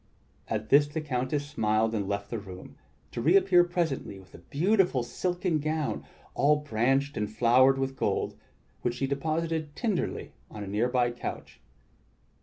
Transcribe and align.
At 0.47 0.69
this 0.69 0.87
the 0.87 0.99
Countess 0.99 1.45
smiled 1.47 1.93
and 1.93 2.09
left 2.09 2.31
the 2.31 2.39
room, 2.39 2.75
to 3.11 3.21
reappear 3.21 3.63
pres 3.63 3.91
ently 3.91 4.19
with 4.19 4.33
a 4.33 4.39
beautiful 4.39 5.03
silken 5.03 5.59
gown 5.59 6.03
all 6.33 6.55
branched 6.55 7.17
and 7.17 7.29
flowered 7.29 7.77
with 7.77 7.95
gold, 7.95 8.35
which 8.81 8.95
she 8.95 9.05
deposited 9.05 9.75
tenderly 9.75 10.31
on 10.49 10.63
a 10.63 10.67
near 10.67 10.89
by 10.89 11.11
couch. 11.11 11.59